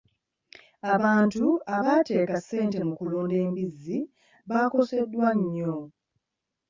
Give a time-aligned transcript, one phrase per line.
[0.93, 1.43] Abantu
[1.75, 3.97] abaateeka ssente mu kulunda embizzi
[4.49, 5.75] bakoseddwa nnyo.